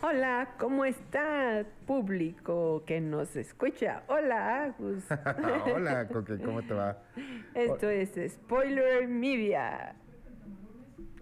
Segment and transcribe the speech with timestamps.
[0.00, 4.04] Hola, ¿cómo está público que nos escucha?
[4.06, 5.04] Hola, Agus.
[5.74, 6.98] Hola, Coque, ¿cómo te va?
[7.52, 9.96] Esto es Spoiler Media.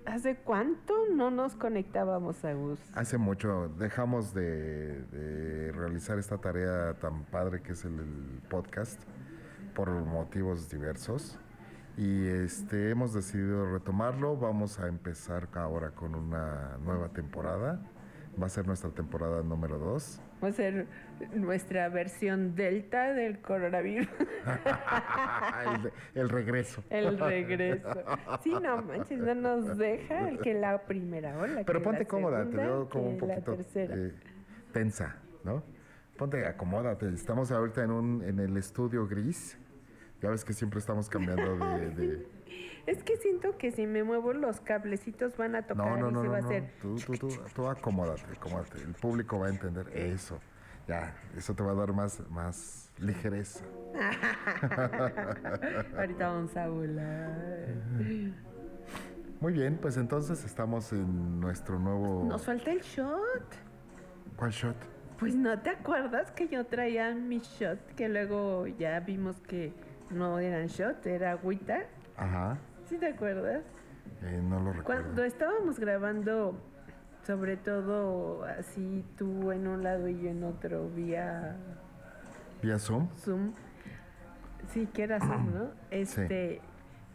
[0.05, 2.79] ¿Hace cuánto no nos conectábamos, Agus?
[2.95, 3.71] Hace mucho.
[3.79, 9.03] Dejamos de, de realizar esta tarea tan padre que es el, el podcast
[9.75, 11.41] por motivos diversos.
[11.97, 14.37] Y este hemos decidido retomarlo.
[14.37, 17.81] Vamos a empezar ahora con una nueva temporada.
[18.41, 20.21] Va a ser nuestra temporada número 2.
[20.45, 20.87] Va a ser
[21.35, 24.09] nuestra versión delta del coronavirus.
[26.15, 26.85] el, el, regreso.
[26.91, 27.89] El regreso.
[28.43, 31.63] Sí, no manches, no nos deja el que la primera ola.
[31.65, 34.13] Pero ponte cómoda, te veo como un poquito eh,
[34.73, 35.63] tensa, ¿no?
[36.19, 37.09] Ponte, acomódate.
[37.09, 39.59] Estamos ahorita en, un, en el estudio gris.
[40.21, 42.36] Ya ves que siempre estamos cambiando de, de...
[42.87, 46.21] Es que siento que si me muevo los cablecitos van a tocar no, no, no,
[46.21, 46.71] y se va no, a hacer.
[46.81, 48.79] Tú, tú, tú, tú acomódate, acomódate.
[48.79, 50.39] El público va a entender eso.
[50.87, 53.65] Ya, eso te va a dar más, más ligereza.
[55.99, 57.75] Ahorita vamos a volar.
[59.41, 62.25] Muy bien, pues entonces estamos en nuestro nuevo.
[62.25, 63.57] Nos falta el shot.
[64.37, 64.77] ¿Cuál shot?
[65.19, 69.73] Pues no te acuerdas que yo traía mi shot, que luego ya vimos que
[70.11, 71.85] no eran shot, era agüita.
[72.17, 72.59] Ajá.
[72.87, 73.63] ¿Sí te acuerdas?
[74.23, 75.03] Eh, no lo recuerdo.
[75.03, 76.59] Cuando estábamos grabando,
[77.27, 81.57] sobre todo así tú en un lado y yo en otro, vía...
[82.63, 83.09] ¿Vía Zoom?
[83.17, 83.53] Zoom.
[84.69, 85.71] Sí, que era Zoom, ¿no?
[85.91, 86.61] Este...
[86.61, 86.67] Sí.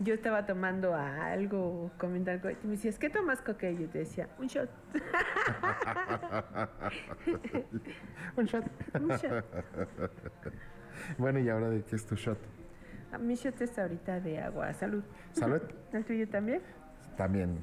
[0.03, 3.72] Yo estaba tomando algo, comiendo algo, y me decías, ¿qué tomas, Coque?
[3.72, 4.67] Y yo te decía, un shot.
[8.35, 8.66] un shot.
[9.00, 9.45] un shot.
[11.19, 12.39] Bueno, ¿y ahora de qué es tu shot?
[13.19, 14.73] Mi shot es ahorita de agua.
[14.73, 15.03] Salud.
[15.33, 15.61] Salud.
[15.91, 16.61] ¿El tuyo también?
[17.17, 17.59] También.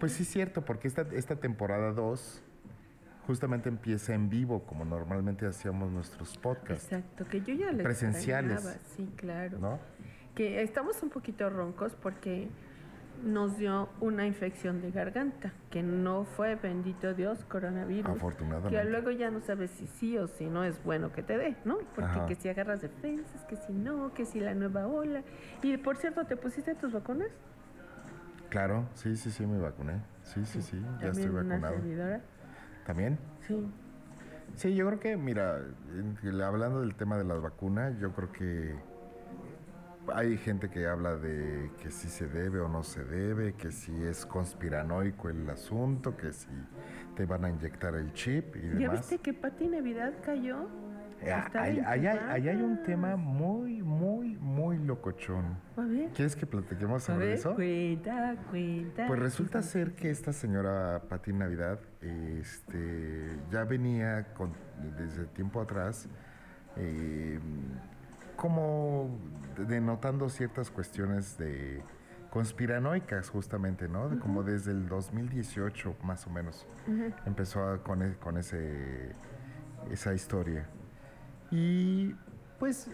[0.00, 2.42] Pues sí es cierto, porque esta, esta temporada 2
[3.26, 6.84] justamente empieza en vivo, como normalmente hacíamos nuestros podcasts.
[6.92, 8.52] Exacto, que yo ya les Presenciales.
[8.58, 8.84] extrañaba.
[8.96, 9.58] Sí, claro.
[9.58, 9.78] ¿No?
[10.34, 12.48] Que estamos un poquito roncos porque
[13.24, 18.16] nos dio una infección de garganta, que no fue, bendito Dios, coronavirus.
[18.16, 18.76] Afortunadamente.
[18.76, 21.56] Que luego ya no sabes si sí o si no es bueno que te dé,
[21.64, 21.78] ¿no?
[21.94, 22.26] Porque Ajá.
[22.26, 25.22] que si agarras defensas, que si no, que si la nueva ola.
[25.62, 27.28] Y por cierto, ¿te pusiste tus vacunas?
[28.48, 30.00] Claro, sí, sí, sí, me vacuné.
[30.22, 31.74] Sí, sí, sí, ya estoy una vacunado.
[31.74, 32.20] servidora.
[32.84, 33.18] ¿También?
[33.40, 33.66] Sí.
[34.54, 35.60] Sí, yo creo que, mira,
[36.44, 38.74] hablando del tema de las vacunas, yo creo que
[40.14, 43.92] hay gente que habla de que si se debe o no se debe, que si
[44.04, 46.48] es conspiranoico el asunto, que si
[47.14, 49.00] te van a inyectar el chip y ¿Ya demás.
[49.00, 50.68] viste que Pati Navidad cayó?
[51.22, 55.56] Eh, ahí, ahí hay, ahí hay un tema muy, muy, muy locochón.
[55.76, 56.10] A ver.
[56.10, 57.54] ¿Quieres que platiquemos A sobre ver, eso?
[57.54, 59.06] cuenta, cuenta.
[59.06, 64.52] Pues resulta ser que esta señora Pati Navidad este, ya venía con-
[64.98, 66.06] desde tiempo atrás
[66.76, 67.40] eh,
[68.36, 69.18] como
[69.66, 71.82] denotando ciertas cuestiones de
[72.30, 74.08] conspiranoicas justamente, ¿no?
[74.10, 76.66] De Como desde el 2018 más o menos
[77.24, 79.12] empezó a- con, e- con ese,
[79.90, 80.66] esa historia.
[81.50, 82.14] Y
[82.58, 82.90] pues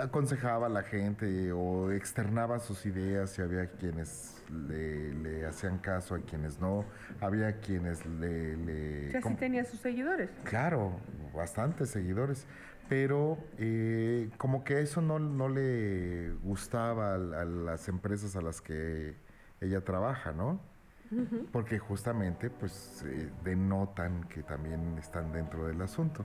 [0.00, 6.14] aconsejaba a la gente o externaba sus ideas y había quienes le, le hacían caso,
[6.14, 6.84] a quienes no,
[7.20, 8.56] había quienes le...
[8.56, 10.30] le O sea, sí tenía sus seguidores.
[10.44, 10.92] Claro,
[11.34, 12.46] bastantes seguidores,
[12.88, 18.60] pero eh, como que eso no, no le gustaba a, a las empresas a las
[18.60, 19.16] que
[19.60, 20.60] ella trabaja, ¿no?
[21.52, 26.24] Porque justamente pues eh, denotan que también están dentro del asunto.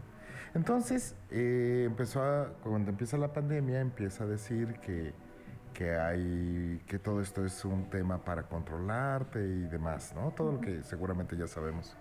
[0.54, 5.14] Entonces, eh, empezó a, cuando empieza la pandemia, empieza a decir que,
[5.74, 10.32] que hay, que todo esto es un tema para controlarte y demás, ¿no?
[10.32, 11.98] Todo lo que seguramente ya sabemos.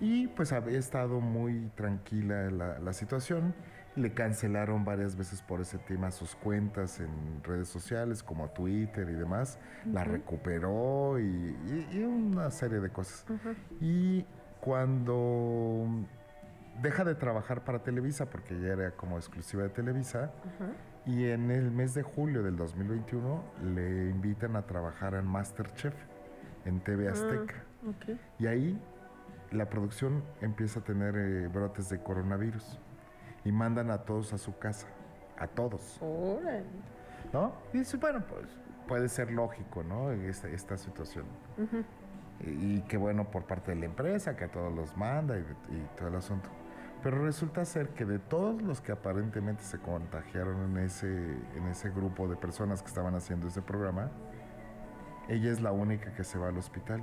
[0.00, 3.54] Y pues había estado muy tranquila la, la situación.
[3.96, 9.14] Le cancelaron varias veces por ese tema sus cuentas en redes sociales como Twitter y
[9.14, 9.58] demás.
[9.92, 13.24] La recuperó y, y- y una serie de cosas.
[13.80, 14.24] Y
[14.60, 15.86] cuando
[16.80, 20.30] deja de trabajar para Televisa, porque ya era como exclusiva de Televisa,
[21.06, 23.42] y en el mes de julio del 2021
[23.74, 25.94] le invitan a trabajar en Masterchef
[26.66, 27.64] en TV Azteca.
[27.88, 28.16] Ok.
[28.38, 28.78] Y ahí
[29.50, 32.78] la producción empieza a tener eh, brotes de coronavirus
[33.44, 34.86] y mandan a todos a su casa,
[35.38, 36.64] a todos, Órale.
[37.32, 37.52] ¿no?
[37.72, 38.46] Y dice, bueno, pues
[38.86, 40.10] puede ser lógico, ¿no?
[40.10, 41.26] Esta, esta situación.
[42.40, 45.40] y, y qué bueno por parte de la empresa, que a todos los manda y,
[45.40, 46.48] y todo el asunto.
[47.02, 51.90] Pero resulta ser que de todos los que aparentemente se contagiaron en ese, en ese
[51.90, 54.10] grupo de personas que estaban haciendo ese programa,
[55.28, 57.02] ella es la única que se va al hospital.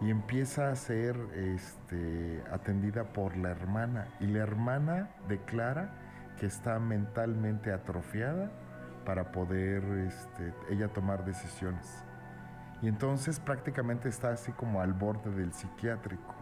[0.00, 4.08] Y empieza a ser este, atendida por la hermana.
[4.20, 5.90] Y la hermana declara
[6.38, 8.50] que está mentalmente atrofiada
[9.04, 12.04] para poder este, ella tomar decisiones.
[12.80, 16.34] Y entonces prácticamente está así como al borde del psiquiátrico.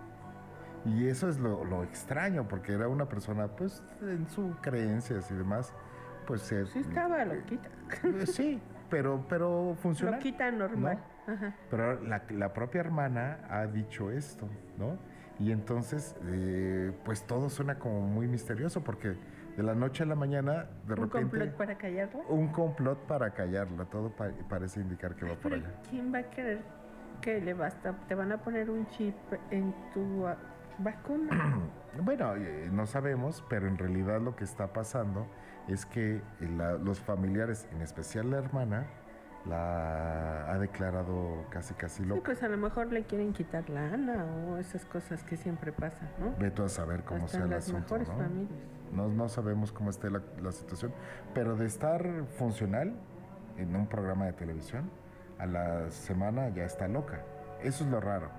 [0.85, 5.35] Y eso es lo, lo extraño, porque era una persona, pues, en sus creencias y
[5.35, 5.73] demás,
[6.26, 6.43] pues...
[6.43, 7.69] sí estaba loquita.
[8.26, 8.61] Sí,
[8.91, 10.17] pero, pero funciona.
[10.19, 10.99] Loquita normal.
[11.70, 14.99] Pero la, la, propia hermana ha dicho esto, ¿no?
[15.38, 19.17] Y entonces, eh, pues todo suena como muy misterioso, porque
[19.56, 21.19] de la noche a la mañana, de repente...
[21.19, 22.23] ¿Un complot para callarla?
[22.28, 24.12] Un complot para callarla, todo
[24.49, 25.73] parece indicar que va por allá.
[25.90, 26.61] ¿Quién va a querer
[27.20, 27.94] que le basta?
[28.08, 29.14] ¿Te van a poner un chip
[29.50, 30.26] en tu
[30.78, 31.58] vacuna?
[32.02, 35.26] bueno, eh, no sabemos, pero en realidad lo que está pasando
[35.69, 36.20] es que
[36.82, 38.87] los familiares, en especial la hermana,
[39.49, 42.21] la ha declarado casi casi loca.
[42.21, 45.73] Sí, pues a lo mejor le quieren quitar la ana o esas cosas que siempre
[45.73, 46.35] pasan, ¿no?
[46.39, 48.05] Veto a saber cómo sea el asunto, ¿no?
[48.93, 49.09] ¿no?
[49.09, 49.29] ¿no?
[49.29, 50.93] sabemos cómo esté la, situación,
[51.35, 52.95] pero de estar funcional
[53.57, 54.91] en un programa de televisión,
[55.39, 57.23] a la semana ya está loca.
[57.63, 58.31] Eso es lo raro.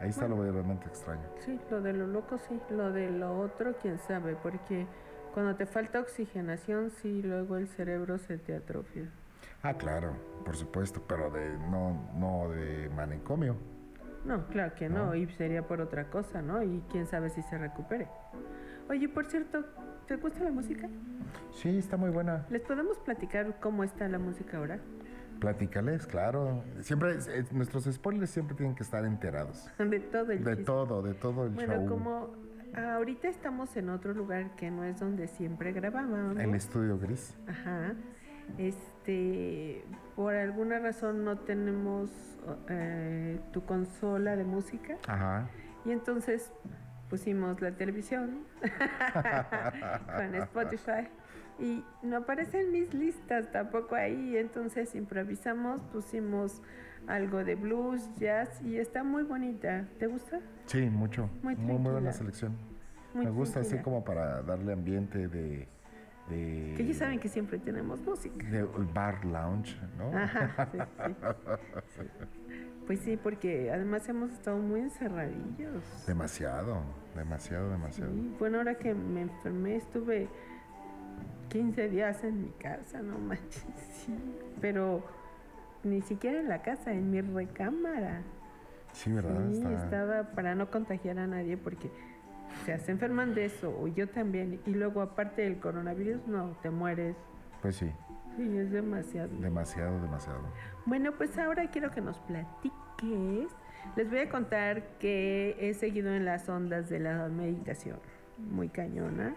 [0.00, 1.22] Ahí está lo verdaderamente extraño.
[1.38, 4.86] Sí, lo de lo loco sí, lo de lo otro quién sabe, porque
[5.32, 9.10] cuando te falta oxigenación sí, luego el cerebro se te atrofia.
[9.62, 13.56] Ah, claro, por supuesto, pero de no, no de manicomio.
[14.24, 16.62] No, claro que no, y sería por otra cosa, ¿no?
[16.62, 18.08] Y quién sabe si se recupere.
[18.88, 19.64] Oye, por cierto,
[20.06, 20.88] ¿te gusta la música?
[21.52, 22.44] Sí, está muy buena.
[22.50, 24.80] ¿Les podemos platicar cómo está la música ahora?
[25.40, 26.62] Platícales, claro.
[26.80, 27.18] Siempre,
[27.52, 29.70] nuestros spoilers siempre tienen que estar enterados.
[29.78, 31.66] de todo el De todo, de todo el show.
[31.66, 32.30] Bueno, como
[32.74, 36.38] ahorita estamos en otro lugar que no es donde siempre grabábamos.
[36.38, 37.36] El estudio gris.
[37.48, 37.94] Ajá
[38.58, 39.84] este,
[40.14, 42.10] por alguna razón no tenemos
[42.68, 44.96] eh, tu consola de música.
[45.06, 45.48] Ajá.
[45.84, 46.52] Y entonces
[47.08, 48.40] pusimos la televisión
[50.16, 51.08] con Spotify
[51.58, 54.36] y no aparecen mis listas tampoco ahí.
[54.36, 56.62] Entonces improvisamos, pusimos
[57.06, 59.86] algo de blues, jazz y está muy bonita.
[59.98, 60.40] ¿Te gusta?
[60.66, 61.30] Sí, mucho.
[61.42, 62.56] Muy, muy, buena selección.
[63.14, 65.68] Me gusta así como para darle ambiente de
[66.28, 68.44] que ellos saben que siempre tenemos música.
[68.48, 68.64] De
[68.94, 70.10] bar lounge, ¿no?
[72.86, 75.82] Pues sí, porque además hemos estado muy encerradillos.
[76.06, 76.82] Demasiado,
[77.16, 78.12] demasiado, demasiado.
[78.38, 80.28] Bueno, ahora que me enfermé estuve
[81.48, 84.16] 15 días en mi casa, no manches, sí.
[84.60, 85.02] Pero
[85.82, 88.22] ni siquiera en la casa, en mi recámara.
[88.92, 89.50] Sí, ¿verdad?
[89.50, 91.90] Sí, estaba para no contagiar a nadie porque
[92.64, 96.70] sea, se enferman de eso, o yo también, y luego aparte del coronavirus, no, te
[96.70, 97.16] mueres.
[97.62, 97.90] Pues sí.
[98.36, 99.30] Sí, es demasiado.
[99.40, 100.40] Demasiado, demasiado.
[100.84, 103.48] Bueno, pues ahora quiero que nos platiques.
[103.94, 107.98] Les voy a contar que he seguido en las ondas de la meditación,
[108.38, 109.34] muy cañona.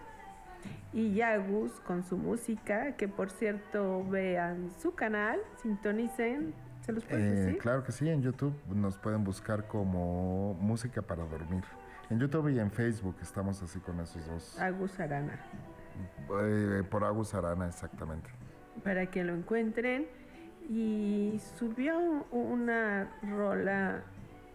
[0.92, 6.52] Y Yagus con su música, que por cierto vean su canal, sintonicen,
[6.82, 7.58] ¿se los puedes eh, decir?
[7.58, 11.64] Claro que sí, en YouTube nos pueden buscar como música para dormir.
[12.10, 14.60] En YouTube y en Facebook estamos así con esos dos.
[14.60, 15.38] Agus Arana.
[16.42, 18.28] Eh, por Agus Arana, exactamente.
[18.82, 20.08] Para que lo encuentren.
[20.68, 24.02] Y subió una rola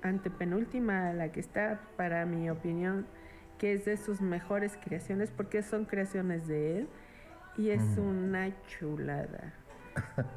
[0.02, 3.08] antepenúltima, la que está, para mi opinión,
[3.58, 6.90] que es de sus mejores creaciones, porque son creaciones de él.
[7.58, 9.54] Y es una chulada.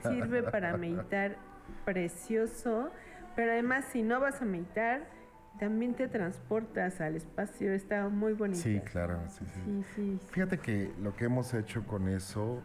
[0.03, 1.37] Sirve para meditar
[1.85, 2.91] precioso,
[3.35, 5.19] pero además si no vas a meditar,
[5.59, 8.61] también te transportas al espacio, está muy bonito.
[8.61, 9.85] Sí, claro, sí sí.
[9.95, 12.63] sí, Fíjate que lo que hemos hecho con eso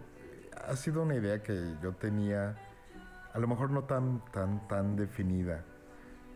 [0.68, 2.56] ha sido una idea que yo tenía,
[3.34, 5.64] a lo mejor no tan, tan, tan definida,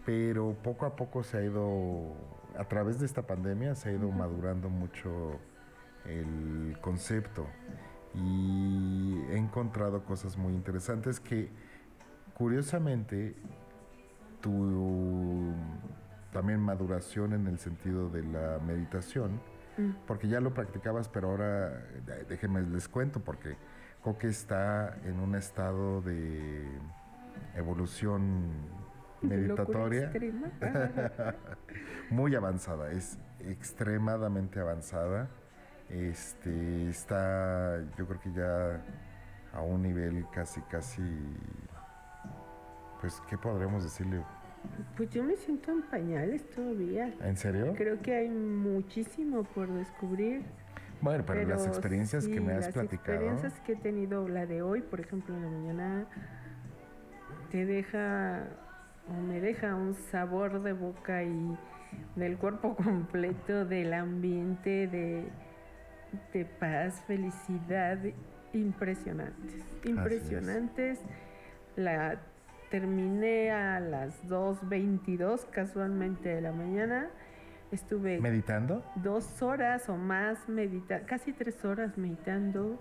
[0.05, 2.15] pero poco a poco se ha ido,
[2.57, 5.39] a través de esta pandemia, se ha ido madurando mucho
[6.05, 7.45] el concepto
[8.13, 11.49] y he encontrado cosas muy interesantes que
[12.33, 13.35] curiosamente
[14.41, 15.53] tu
[16.37, 19.41] también maduración en el sentido de la meditación,
[19.75, 20.05] mm.
[20.05, 21.83] porque ya lo practicabas, pero ahora
[22.29, 23.55] déjenme les cuento, porque
[24.03, 26.63] Coque está en un estado de
[27.55, 28.51] evolución
[29.23, 30.11] meditatoria
[32.11, 35.29] muy avanzada, es extremadamente avanzada.
[35.89, 38.79] Este está, yo creo que ya
[39.53, 41.01] a un nivel casi, casi,
[43.01, 44.23] pues, ¿qué podremos decirle?
[44.95, 47.13] Pues yo me siento en pañales todavía.
[47.21, 47.73] ¿En serio?
[47.77, 50.43] Creo que hay muchísimo por descubrir.
[51.01, 53.21] Bueno, pero, las experiencias que me has platicado.
[53.21, 56.05] Las experiencias que he tenido, la de hoy, por ejemplo, en la mañana,
[57.51, 58.47] te deja
[59.07, 61.57] o me deja un sabor de boca y
[62.15, 65.27] del cuerpo completo, del ambiente, de,
[66.33, 67.99] de paz, felicidad,
[68.53, 70.99] impresionantes, impresionantes.
[71.75, 72.19] La
[72.69, 77.09] terminé a las 2.22 casualmente de la mañana.
[77.71, 82.79] Estuve meditando dos horas o más meditando, casi tres horas meditando.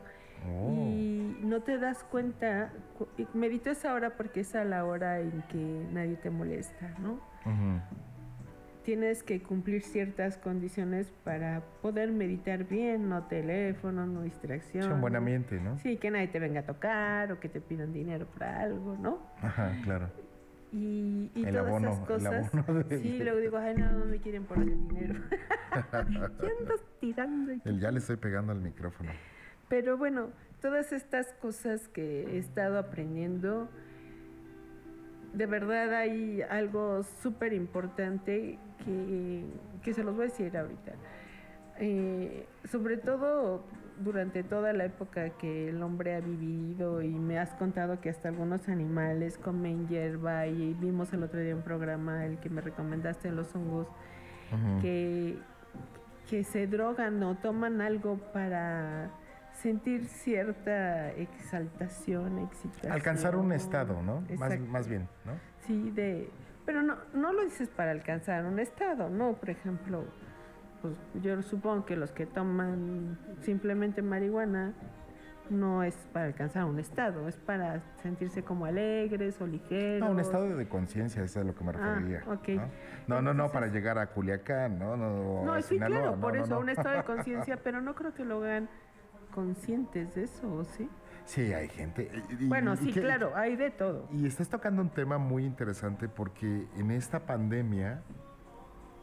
[0.48, 0.70] Oh.
[0.70, 2.70] Y no te das cuenta,
[3.34, 7.14] medito esa hora porque es a la hora en que nadie te molesta, ¿no?
[7.44, 7.80] Ujú.
[8.86, 14.84] Tienes que cumplir ciertas condiciones para poder meditar bien, no teléfono, no distracción.
[14.84, 15.76] Sí, un buen ambiente, ¿no?
[15.80, 19.18] Sí, que nadie te venga a tocar o que te pidan dinero para algo, ¿no?
[19.42, 20.08] Ajá, claro.
[20.72, 22.54] Y, y El todas abono, esas el cosas.
[22.54, 25.14] abono de- Sí, luego digo, ay, no, no me quieren por ese dinero.
[25.92, 25.98] ya
[26.60, 27.52] andas tirando.
[27.64, 29.10] El ya le estoy pegando al micrófono.
[29.68, 30.28] Pero bueno,
[30.62, 33.68] todas estas cosas que he estado aprendiendo,
[35.34, 39.44] de verdad hay algo súper importante que,
[39.82, 40.92] que se los voy a decir ahorita.
[41.78, 43.62] Eh, sobre todo
[43.98, 48.28] durante toda la época que el hombre ha vivido y me has contado que hasta
[48.28, 53.30] algunos animales comen hierba y vimos el otro día un programa, el que me recomendaste,
[53.30, 53.86] los hongos,
[54.80, 55.38] que,
[56.28, 59.10] que se drogan o toman algo para
[59.52, 62.92] sentir cierta exaltación, excitación.
[62.92, 64.22] Alcanzar un estado, ¿no?
[64.38, 65.32] Más, más bien, ¿no?
[65.66, 66.30] Sí, de...
[66.66, 69.34] Pero no, no lo dices para alcanzar un estado, ¿no?
[69.34, 70.04] Por ejemplo,
[70.82, 74.74] pues yo supongo que los que toman simplemente marihuana
[75.48, 80.00] no es para alcanzar un estado, es para sentirse como alegres o ligeros.
[80.00, 82.22] No, un estado de conciencia, eso es a lo que me Ah, refería.
[82.26, 82.48] ok.
[82.48, 82.66] ¿no?
[83.06, 84.96] No, no, no, para llegar a Culiacán, ¿no?
[84.96, 87.94] No, No, sí, Sinaloa, claro, no, por no, eso, un estado de conciencia, pero no
[87.94, 88.68] creo que lo hagan
[89.32, 90.88] conscientes de eso, ¿o ¿sí?
[91.26, 92.10] Sí, hay gente.
[92.40, 94.08] y- Bueno, y sí, que- claro, hay de todo.
[94.12, 98.00] Y estás tocando un tema muy interesante porque en esta pandemia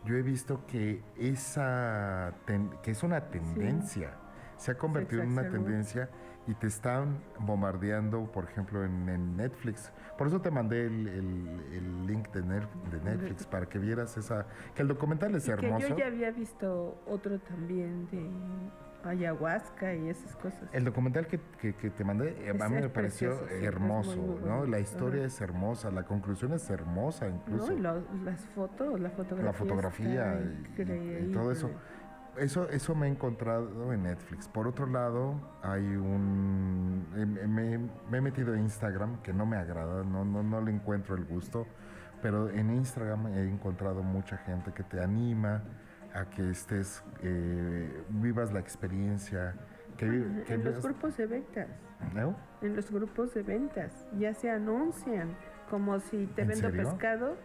[0.06, 4.12] yo he visto que esa ten- que es una tendencia,
[4.58, 6.10] se ha convertido en una tendencia
[6.48, 9.92] y te están bombardeando, por ejemplo, en, en Netflix.
[10.18, 14.18] Por eso te mandé el, el- el link de, Ner- de Netflix para que vieras
[14.18, 15.88] esa, que el documental es Y que hermoso.
[15.90, 18.30] yo ya había visto otro también de
[19.04, 20.62] ayahuasca y esas cosas.
[20.72, 24.66] El documental que, que- que te mandé, eh, a mí me pareció precioso, hermoso, ¿no?
[24.66, 25.28] La historia Ajá.
[25.28, 27.72] es hermosa, la conclusión es hermosa incluso.
[27.72, 27.78] ¿no?
[27.78, 29.46] Y lo- las fotos, la fotografía.
[29.46, 30.42] la fotografía
[30.80, 31.70] y- todo eso.
[32.36, 34.48] Eso, eso me he encontrado en Netflix.
[34.48, 37.06] Por otro lado, hay un...
[37.16, 37.78] eh, Me,
[38.10, 41.26] me he metido a Instagram, que no me agrada, no, no, no le encuentro el
[41.26, 41.68] gusto,
[42.24, 45.62] pero en Instagram he encontrado mucha gente que te anima
[46.14, 49.56] a que estés, eh, vivas la experiencia,
[49.98, 51.68] que, vi- que En los grupos de ventas,
[52.14, 52.36] ¿No?
[52.62, 55.36] en los grupos de ventas, ya se anuncian
[55.70, 56.84] como si te ¿En vendo serio?
[56.90, 57.38] pescado,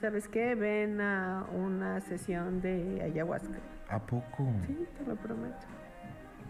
[0.00, 0.54] ¿sabes qué?
[0.54, 3.58] Ven a una sesión de ayahuasca.
[3.88, 4.46] ¿A poco?
[4.66, 5.66] Sí, te lo prometo.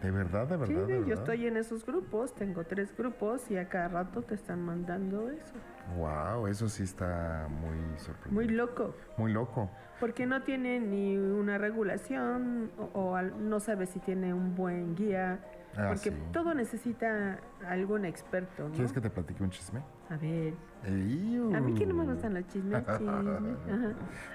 [0.03, 0.87] ¿De verdad, de Sí, verdad?
[0.89, 1.19] de yo verdad?
[1.19, 5.55] estoy en esos grupos, tengo tres grupos y a cada rato te están mandando eso.
[5.97, 8.31] Wow, eso sí está muy sorprendente.
[8.31, 9.71] Muy loco, Muy loco.
[9.99, 15.41] porque no tiene ni una regulación o, o no sabe si tiene un buen guía,
[15.79, 16.17] Ah, porque sí.
[16.33, 17.39] todo necesita
[17.69, 18.73] algún experto, ¿no?
[18.75, 19.83] ¿Quieres que te platique un chisme?
[20.09, 20.55] A ver,
[20.91, 21.55] Iu.
[21.55, 23.57] a mí que no me gustan los chismes, chismes.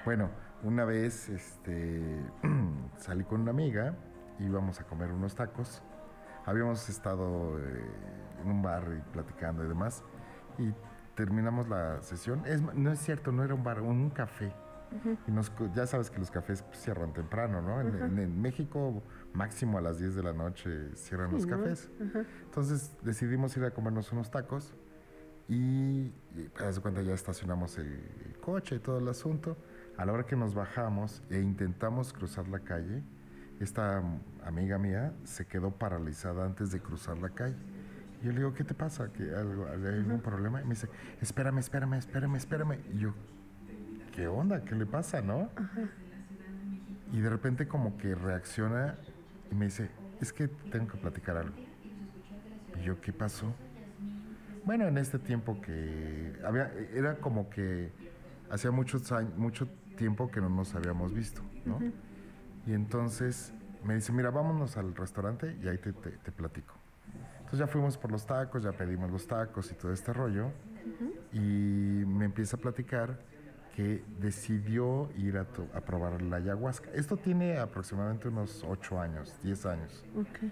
[0.06, 0.30] Bueno,
[0.63, 2.20] una vez este,
[2.98, 3.96] salí con una amiga,
[4.45, 5.81] íbamos a comer unos tacos.
[6.45, 7.86] Habíamos estado eh,
[8.43, 10.03] en un bar y platicando y demás.
[10.57, 10.74] Y
[11.15, 12.43] terminamos la sesión.
[12.45, 14.53] Es, no es cierto, no era un bar, un café.
[15.25, 17.79] Y nos, ya sabes que los cafés pues, cierran temprano, ¿no?
[17.79, 19.01] En, en- en México,
[19.33, 21.57] máximo a las 10 de la noche cierran los Sí, ¿no?
[21.60, 21.89] cafés.
[22.10, 22.25] Ajá.
[22.43, 24.74] Entonces decidimos ir a comernos unos tacos
[25.48, 27.88] y, y haz de cuenta ya estacionamos el,
[28.25, 29.55] el coche y todo el asunto.
[29.98, 33.01] A la hora que nos bajamos e intentamos cruzar la calle,
[33.63, 34.03] esta
[34.46, 37.56] amiga mía se quedó paralizada antes de cruzar la calle.
[38.22, 39.12] Y yo le digo, ¿qué te pasa?
[39.12, 40.62] ¿Que algo, ¿Hay algún problema?
[40.62, 40.88] Y me dice,
[41.22, 42.80] espérame, espérame, espérame, espérame.
[42.94, 43.13] Y yo,
[44.13, 44.63] ¿qué onda?
[44.63, 45.50] ¿Qué le pasa, no?
[47.12, 48.96] Y de repente como que reacciona
[49.51, 49.89] y me dice,
[50.20, 51.56] es que tengo que platicar algo.
[52.80, 53.53] Y yo, ¿qué pasó?
[54.63, 57.91] Bueno, en este tiempo que había, era como que
[58.50, 61.80] hacía muchos años, mucho tiempo que no nos habíamos visto, ¿no?
[62.68, 63.53] Y entonces
[63.84, 66.75] me dice, mira, vámonos al restaurante y ahí te, te- te platico.
[67.39, 70.51] Entonces ya fuimos por los tacos, ya pedimos los tacos y todo este rollo.
[71.34, 73.20] Y me empieza a platicar
[73.75, 76.89] que decidió ir a, to- a probar la ayahuasca.
[76.94, 80.03] Esto tiene aproximadamente unos 8 años, 10 años.
[80.15, 80.51] Ok.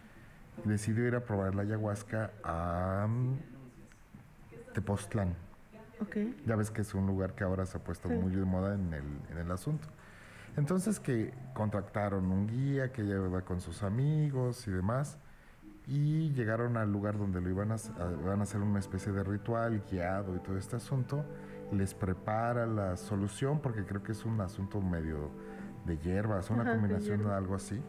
[0.65, 3.37] Decidió ir a probar la ayahuasca a mm,
[4.73, 5.35] Tepoztlán.
[6.01, 6.15] Ok.
[6.45, 8.93] Ya ves que es un lugar que ahora se ha puesto muy de moda en
[8.93, 9.87] el, en el asunto.
[10.59, 15.17] Entonces que contactaron un guía que lleva con sus amigos y demás
[15.87, 20.35] y llegaron al lugar donde lo iban a, a hacer una especie de ritual guiado
[20.35, 21.23] y todo este asunto.
[21.71, 25.31] Les prepara la solución porque creo que es un asunto medio
[25.85, 27.81] de hierbas, una combinación de, algo así.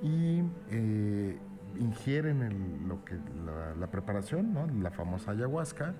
[0.00, 1.38] Y eh,
[1.78, 3.18] ingieren lo que,
[3.78, 4.66] la, preparación, ¿no?
[4.66, 5.92] la famosa ayahuasca.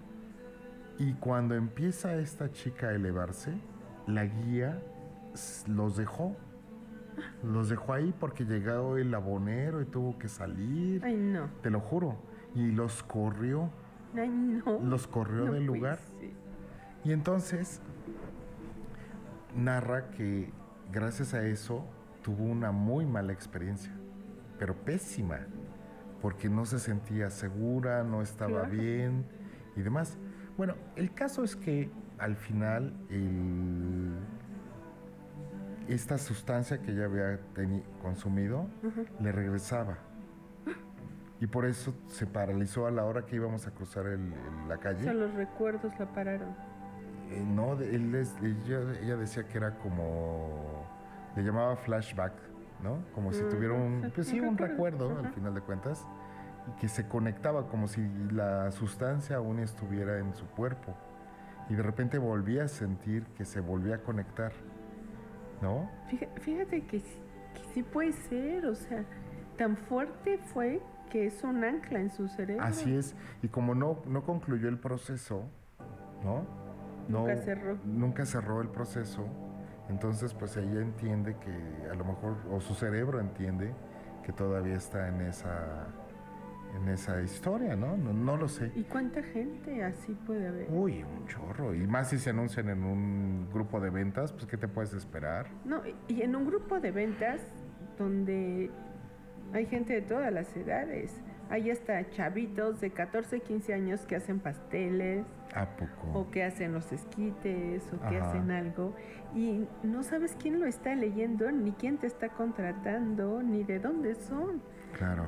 [0.98, 3.52] Y cuando empieza esta chica a elevarse,
[4.06, 4.80] la guía
[5.66, 6.36] los dejó.
[7.42, 11.04] Los dejó ahí porque llegó el abonero y tuvo que salir.
[11.04, 11.48] Ay, no.
[11.62, 12.16] Te lo juro.
[12.54, 13.70] Y los corrió.
[14.16, 14.80] Ay, no.
[14.80, 15.98] Los corrió del lugar.
[17.04, 17.80] Y entonces
[19.54, 20.50] narra que
[20.90, 21.84] gracias a eso
[22.22, 23.92] tuvo una muy mala experiencia,
[24.58, 25.40] pero pésima,
[26.22, 29.26] porque no se sentía segura, no estaba bien
[29.76, 30.16] y demás.
[30.56, 32.94] Bueno, el caso es que al final
[35.88, 37.40] esta sustancia que ella había
[38.02, 38.66] consumido
[39.20, 39.98] le regresaba.
[41.40, 44.06] Y por eso se paralizó a la hora que íbamos a cruzar
[44.68, 45.00] la calle.
[45.00, 46.54] O sea, los recuerdos la pararon.
[47.30, 50.86] Eh, no, él ella, decía que era como,
[51.36, 52.32] le llamaba flashback,
[52.82, 52.98] ¿no?
[53.14, 56.06] Como si mm, tuviera un, pues sí, un recuerdo al final de cuentas,
[56.68, 60.94] y que se conectaba como si la sustancia aún estuviera en su cuerpo.
[61.68, 64.52] Y de repente volvía a sentir que se volvía a conectar,
[65.64, 65.88] ¿no?
[66.40, 67.00] Fíjate que,
[67.72, 69.04] sí puede ser, o sea,
[69.56, 70.80] tan fuerte fue
[71.10, 72.62] que es un ancla en su cerebro.
[72.62, 75.44] Así es, y como no, no concluyó el proceso,
[76.22, 76.46] ¿no?
[77.08, 77.78] nunca cerró.
[77.84, 79.26] Nunca cerró el proceso.
[79.88, 83.72] Entonces, pues ella entiende que a lo mejor, o su cerebro entiende
[84.22, 85.86] que todavía está en esa,
[86.74, 87.96] en esa historia, ¿no?
[87.96, 88.36] ¿no?
[88.36, 88.72] lo sé.
[88.74, 90.66] ¿Y cuánta gente así puede haber?
[90.70, 91.74] Uy, un chorro.
[91.74, 95.46] Y más si se anuncian en un grupo de ventas, pues ¿qué te puedes esperar?
[95.64, 97.40] No, y en un grupo de ventas
[97.98, 98.70] donde
[99.52, 101.22] hay gente de todas las edades.
[101.50, 105.24] Hay hasta chavitos de 14, 15 años que hacen pasteles.
[105.54, 106.18] ¿A poco?
[106.18, 108.96] O que hacen los esquites, o que hacen algo.
[109.34, 114.14] Y no sabes quién lo está leyendo, ni quién te está contratando, ni de dónde
[114.14, 114.62] son.
[114.96, 115.26] Claro.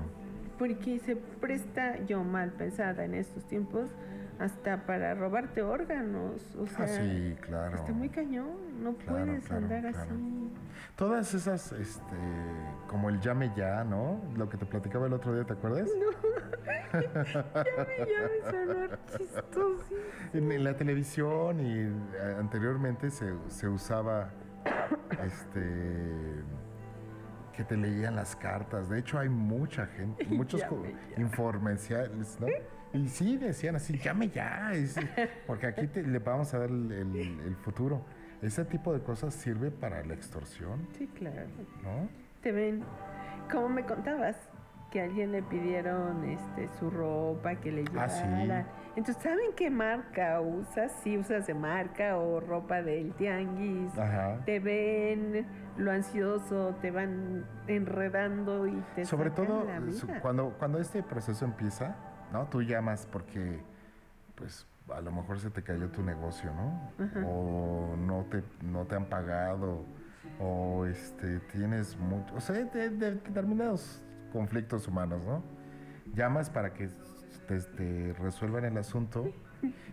[0.59, 3.91] Porque se presta, yo mal pensada en estos tiempos,
[4.39, 6.41] hasta para robarte órganos.
[6.57, 7.77] O ah, sea, sí, claro.
[7.77, 10.53] Está muy cañón, no puedes andar así.
[10.97, 12.17] Todas esas, este,
[12.89, 14.21] como el llame ya, ¿no?
[14.37, 15.89] Lo que te platicaba el otro día, ¿te acuerdas?
[15.99, 16.11] No,
[17.99, 19.85] llame ya me chistoso.
[20.33, 24.31] En, la televisión y eh, anteriormente se, se usaba,
[25.25, 26.43] este
[27.57, 28.89] que te leían las cartas.
[28.89, 30.63] De hecho, hay mucha gente, muchos
[31.17, 31.91] informes,
[32.39, 32.47] ¿no?
[32.93, 34.73] Y sí, decían así, llame ya,
[35.47, 38.05] porque aquí le vamos a dar el, futuro.
[38.43, 40.87] Ese tipo de cosas sirve para la extorsión.
[40.97, 41.49] Sí, claro.
[41.83, 42.09] ¿No?
[42.43, 42.85] Te ven,
[43.51, 44.37] como me contabas,
[44.91, 48.67] que a alguien le pidieron este, su ropa, que le ah, llevara.
[48.95, 50.93] Entonces, ¿saben qué marca usas?
[51.03, 53.93] Si usas de marca o ropa del tianguis.
[54.45, 55.47] Te ven
[55.79, 59.67] lo ansioso, te van enredando y te Sobre todo,
[60.23, 61.97] cuando, cuando este proceso empieza,
[62.33, 62.47] ¿no?
[62.47, 63.61] Tú llamas porque,
[64.35, 66.93] pues, a lo mejor se te cayó tu negocio, ¿no?
[67.27, 69.85] O no te, no te han pagado,
[70.41, 75.43] o este, tienes mucho, o sea, de, determinados conflictos humanos, ¿no?
[76.15, 76.89] Llamas para que
[77.47, 79.33] te, resuelvan el asunto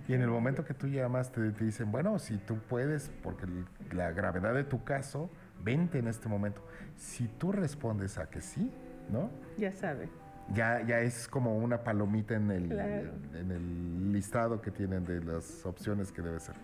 [0.08, 3.46] y en el momento que tú llamas te, te, dicen, bueno, si tú puedes, porque
[3.91, 5.30] la gravedad de tu caso,
[5.63, 6.62] vente en este momento.
[6.95, 8.71] Si tú respondes a que sí,
[9.10, 9.30] ¿no?
[9.58, 10.10] Ya sabe
[10.52, 15.65] ya, ya es como una palomita en el, en el listado que tienen de las
[15.65, 16.56] opciones que debe ser.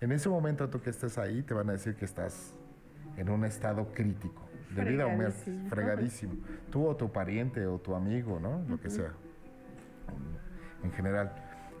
[0.00, 2.54] En ese momento tú que estés ahí te van a decir que estás
[3.16, 4.42] en un estado crítico,
[4.74, 6.34] de vida o muerte, fregadísimo.
[6.70, 8.62] Tú o tu pariente o tu amigo, ¿no?
[8.68, 9.12] Lo que sea,
[10.82, 11.32] en general.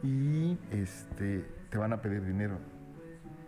[0.02, 2.58] Y este, te van a pedir dinero.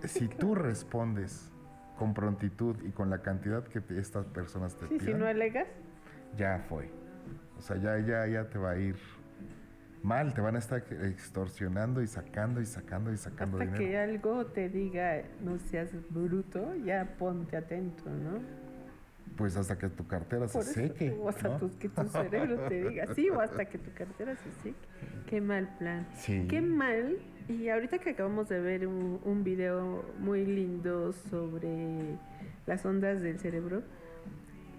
[0.04, 1.50] Si tú respondes
[1.98, 5.66] con prontitud y con la cantidad que estas personas te sí, piden, si no alegas,
[6.36, 6.88] ya fue.
[7.58, 8.96] O sea, ya, ya, ya te va a ir
[10.02, 14.46] mal, te van a estar extorsionando y sacando y sacando y sacando Hasta que algo
[14.46, 18.38] te diga, no seas bruto, ya ponte atento, ¿no?
[19.36, 21.10] Pues hasta que tu cartera se seque.
[21.20, 24.88] O hasta que tu cerebro te diga, sí, o hasta que tu cartera se seque.
[25.26, 26.06] Qué mal plan.
[26.14, 26.46] Sí.
[26.48, 27.18] Qué mal.
[27.48, 32.16] Y ahorita que acabamos de ver un, un video muy lindo sobre
[32.66, 33.82] las ondas del cerebro,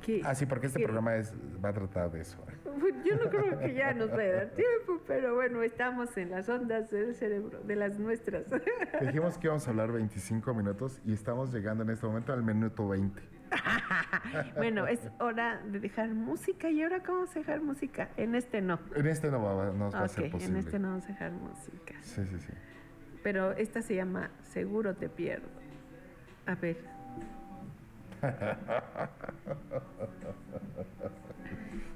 [0.05, 0.21] que...
[0.23, 2.37] Ah, sí, porque este que- programa es, va a tratar de eso.
[2.79, 6.29] Pues Yo no creo que ya nos vaya a dar tiempo, pero bueno, estamos en
[6.29, 8.45] las ondas del cerebro, de las nuestras.
[9.01, 12.87] Dijimos que íbamos a hablar 25 minutos y estamos llegando en este momento al minuto
[12.87, 13.19] 20.
[14.55, 16.69] bueno, es hora de dejar música.
[16.69, 18.09] ¿Y ahora cómo vamos a dejar música?
[18.17, 18.79] En este no.
[18.95, 20.59] En este no va, no va a ser en posible.
[20.59, 21.93] este no vamos a dejar música.
[22.01, 22.53] Sí, sí, sí.
[23.23, 25.47] Pero esta se llama Seguro te pierdo.
[26.45, 26.77] A ver.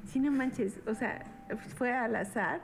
[0.06, 0.80] Sí, no manches.
[0.86, 1.26] O sea,
[1.76, 2.62] fue al azar,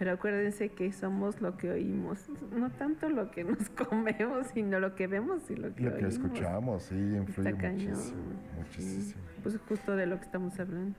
[0.00, 2.26] pero acuérdense que somos lo que oímos.
[2.56, 6.06] No tanto lo que nos comemos, sino lo que vemos y lo que Lo que
[6.06, 6.14] oímos.
[6.14, 7.90] escuchamos, sí, influye Está cañón.
[7.90, 8.22] muchísimo.
[8.56, 9.20] Muchísimo.
[9.42, 10.96] Pues justo de lo que estamos hablando.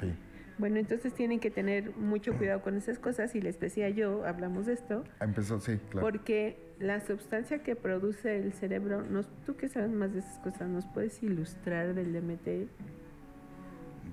[0.00, 0.12] Sí.
[0.58, 4.66] Bueno, entonces tienen que tener mucho cuidado con esas cosas y les decía yo, hablamos
[4.66, 6.06] de esto, Empezó, sí, claro.
[6.08, 10.68] porque la sustancia que produce el cerebro, nos, tú que sabes más de esas cosas,
[10.68, 12.68] ¿nos puedes ilustrar del DMT?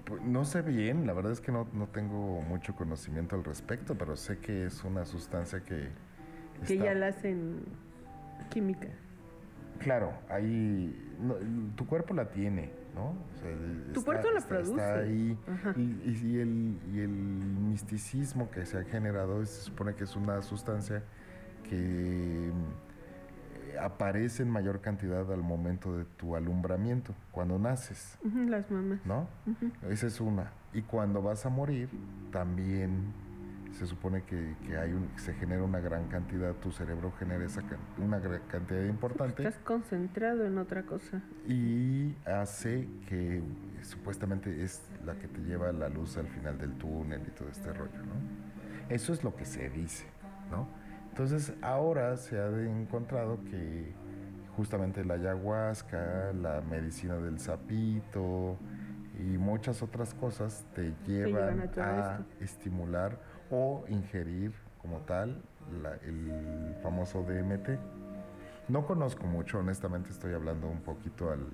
[0.05, 3.95] Pues, No sé bien, la verdad es que no, no tengo mucho conocimiento al respecto,
[3.97, 5.89] pero sé que es una sustancia que...
[6.65, 7.59] Que está- ya la hacen
[8.49, 8.87] química.
[9.79, 11.15] Claro, ahí...
[11.21, 11.35] no,
[11.75, 13.11] tu cuerpo la tiene, ¿no?
[13.11, 13.51] O sea,
[13.93, 14.71] Tu está- cuerpo la está- produce.
[14.73, 15.37] Está ahí.
[15.77, 20.15] Y, y- y el, y el misticismo que se ha generado se supone que es
[20.15, 21.03] una sustancia
[21.69, 21.75] que
[23.89, 28.17] aparece en mayor cantidad al momento de tu alumbramiento, cuando naces.
[28.23, 28.99] Las mamás.
[29.05, 29.27] ¿no?
[29.89, 30.51] Esa es una.
[30.73, 31.89] Y cuando vas a morir,
[32.31, 33.13] también
[33.73, 37.61] se supone que, que hay un, se genera una gran cantidad, tu cerebro genera esa
[37.99, 41.21] una gran cantidad importante Estás concentrado en otra cosa.
[41.47, 43.43] y hace que
[43.83, 47.71] supuestamente es la que te lleva la luz al final del túnel y todo este
[47.71, 48.15] rollo, ¿no?
[48.89, 50.07] Eso es lo que se dice,
[50.49, 50.67] ¿no?
[51.09, 53.91] Entonces ahora se ha encontrado que
[54.55, 58.57] justamente la ayahuasca, la medicina del sapito
[59.19, 63.17] y muchas otras cosas te llevan, llevan a a estimular
[63.49, 65.41] o ingerir como tal
[65.81, 67.77] la- el famoso DMT.
[68.69, 71.45] No conozco mucho, honestamente estoy hablando un poquito al,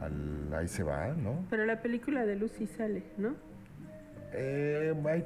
[0.00, 1.44] al ahí se va, ¿no?
[1.50, 3.34] Pero la película de Lucy sale, ¿no?
[4.34, 5.22] Eh, hay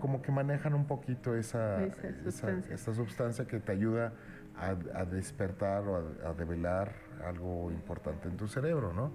[0.00, 2.74] como que manejan un poquito esa, Esa esa- sustancia.
[2.74, 4.12] esta sustancia que te ayuda
[4.56, 6.92] a, a despertar o a, a develar
[7.26, 9.12] algo importante en tu cerebro, ¿no?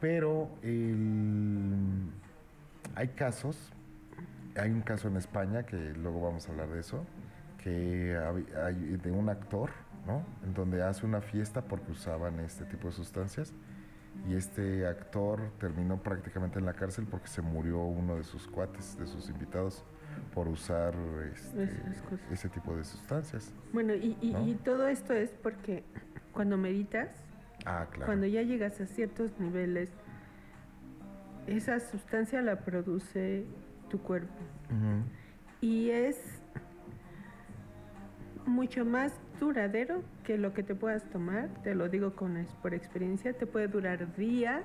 [0.00, 2.10] Pero el-
[2.94, 3.72] hay casos,
[4.56, 7.04] hay un caso en España, que luego vamos a hablar de eso,
[7.62, 8.18] que
[8.64, 9.70] hay de un actor,
[10.06, 10.22] ¿no?
[10.44, 13.52] En donde hace una fiesta porque usaban este tipo de sustancias
[14.28, 18.98] y este actor terminó prácticamente en la cárcel porque se murió uno de sus cuates,
[18.98, 19.84] de sus invitados,
[20.34, 20.94] por usar
[21.32, 21.68] este,
[22.30, 23.52] ese tipo de sustancias.
[23.72, 24.46] Bueno, y, y- ¿No?
[24.46, 25.84] y todo esto es porque
[26.32, 27.08] cuando meditas,
[27.64, 28.06] Ah, claro.
[28.06, 29.90] cuando ya llegas a ciertos niveles,
[31.46, 33.44] esa sustancia la produce
[33.88, 34.32] tu cuerpo.
[35.60, 36.16] Y es
[38.46, 43.32] mucho más duradero que lo que te puedas tomar, te lo digo con por experiencia,
[43.32, 44.62] te puede durar días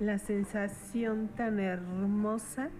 [0.00, 2.70] la sensación tan hermosa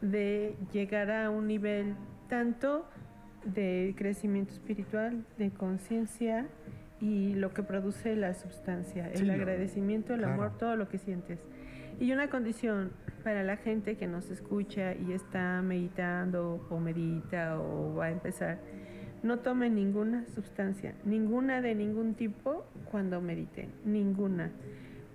[0.00, 1.94] de llegar a un nivel
[2.28, 2.86] tanto
[3.44, 6.46] de crecimiento espiritual, de conciencia
[7.00, 10.34] y lo que produce la sustancia, Sí, el lo- agradecimiento, el claro.
[10.34, 11.40] amor, todo lo que sientes.
[12.00, 17.94] Y una condición para la gente que nos escucha y está meditando o medita o
[17.94, 18.58] va a empezar,
[19.22, 24.50] no tomen ninguna sustancia, ninguna de ningún tipo cuando mediten, ninguna.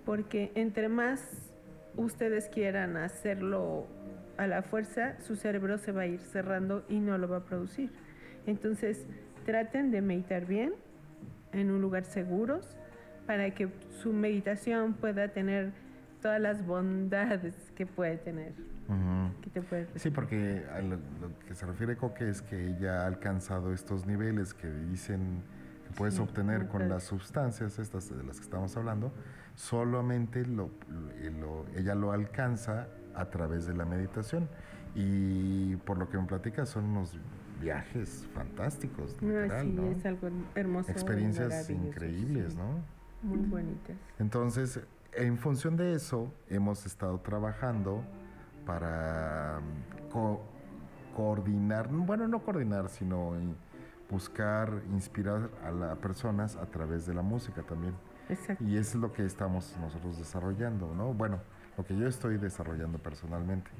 [0.04, 1.52] Porque entre más
[1.96, 3.86] ustedes quieran hacerlo
[4.38, 7.44] a la fuerza, su cerebro se va a ir cerrando y no lo va a
[7.44, 7.90] producir.
[8.46, 9.04] Entonces,
[9.44, 10.72] traten de meditar bien
[11.52, 12.78] en un lugar seguros
[13.26, 13.68] para que
[14.02, 15.72] su meditación pueda tener
[16.20, 18.52] todas las bondades que puede tener,
[18.88, 19.40] Ujú.
[19.42, 23.02] que te puede Sí, porque a lo, lo que se refiere Coque es que ella
[23.02, 25.42] ha alcanzado estos niveles que dicen
[25.86, 29.12] que puedes Sí, obtener con las sustancias estas de las que estamos hablando,
[29.54, 30.70] solamente lo,
[31.40, 34.48] lo- ella lo alcanza a través de la meditación.
[34.94, 37.18] Y por lo que me platica son unos
[37.60, 39.90] viajes fantásticos, Ah, literal, sí, ¿no?
[39.92, 40.90] es algo hermoso.
[40.90, 42.82] Experiencias increíbles, sí, ¿no?
[43.22, 43.96] Muy bonitas.
[44.18, 44.80] Entonces,
[45.12, 48.02] en función de eso, hemos estado trabajando
[48.66, 50.42] para mm, co-
[51.16, 53.40] coordinar, bueno, no coordinar, sino eh,
[54.10, 57.94] buscar inspirar a las personas a través de la música también.
[58.28, 58.62] Exacto.
[58.64, 61.14] Y eso es lo que estamos nosotros desarrollando, ¿no?
[61.14, 61.40] Bueno,
[61.76, 63.70] lo que yo estoy desarrollando personalmente.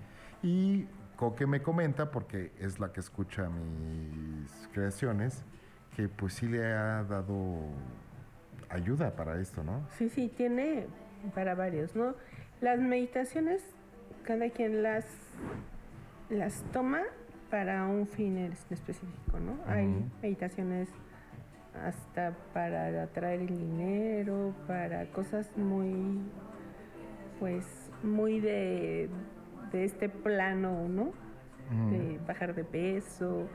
[0.42, 0.86] Y
[1.16, 5.42] Coque me comenta, porque es la que escucha mis creaciones,
[5.96, 7.58] que pues sí le ha dado
[8.70, 9.80] ayuda para esto, ¿no?
[9.98, 10.86] Sí, sí, tiene
[11.34, 12.14] para varios, ¿no?
[12.60, 13.62] Las meditaciones,
[14.24, 15.06] cada quien las,
[16.28, 17.02] las toma
[17.50, 18.36] para un fin
[18.70, 19.58] específico, ¿no?
[19.66, 19.86] Hay
[20.22, 20.88] meditaciones
[21.84, 26.18] hasta para atraer el dinero, para cosas muy,
[27.38, 27.64] pues,
[28.02, 29.08] muy de,
[29.72, 31.12] de este plano, ¿no?
[31.90, 33.46] De bajar de peso,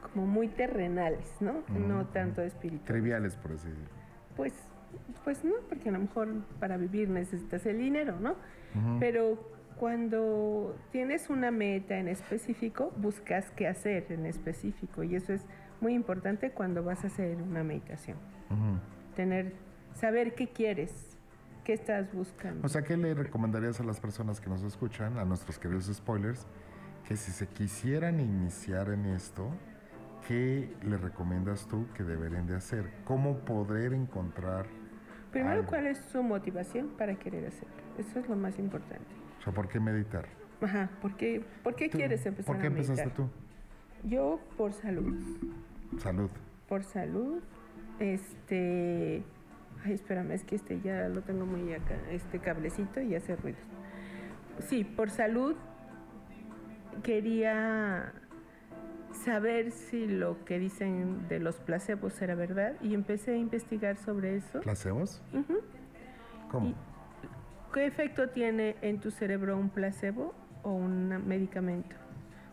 [0.00, 1.64] como muy terrenales, ¿no?
[1.68, 2.86] No tanto espirituales.
[2.86, 3.90] Triviales, por así decirlo.
[4.36, 4.54] Pues,
[5.24, 6.28] pues no, porque a lo mejor
[6.60, 8.36] para vivir necesitas el dinero, ¿no?
[9.00, 9.38] Pero
[9.76, 15.46] cuando tienes una meta en específico, buscas qué hacer en específico y eso es
[15.80, 18.18] muy importante cuando vas a hacer una meditación.
[19.14, 19.54] Tener,
[19.94, 21.18] saber qué quieres,
[21.64, 22.66] qué estás buscando.
[22.66, 26.46] O sea, ¿qué le recomendarías a las personas que nos escuchan, a nuestros queridos spoilers,
[27.06, 29.50] que si se quisieran iniciar en esto,
[30.26, 32.90] ¿qué le recomiendas tú que deberían de hacer?
[33.04, 34.66] ¿Cómo poder encontrar...
[35.30, 37.74] Primero, ¿cuál es su motivación para querer hacerlo?
[37.98, 39.04] Eso es lo más importante.
[39.38, 40.26] O sea, ¿por qué meditar?
[40.62, 43.28] Ajá, ¿por qué, por qué quieres empezar ¿Por qué empezaste tú?
[44.04, 45.14] Yo por salud.
[45.98, 46.30] Salud.
[46.68, 47.42] Por salud.
[47.98, 49.22] Este...
[49.84, 53.60] Ay, espérame, es que este ya lo tengo muy acá, este cablecito y hace ruidos.
[54.60, 55.54] Sí, por salud
[57.02, 58.12] quería
[59.16, 64.36] saber si lo que dicen de los placebos era verdad y empecé a investigar sobre
[64.36, 64.60] eso.
[64.60, 65.22] ¿Placebos?
[66.50, 66.74] ¿Cómo?
[67.72, 71.96] ¿Qué efecto tiene en tu cerebro un placebo o un medicamento?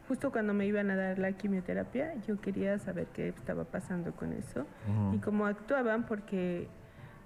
[0.08, 4.34] Justo cuando me iban a dar la quimioterapia, yo quería saber qué estaba pasando con
[4.34, 4.66] eso
[5.14, 6.68] y cómo actuaban, porque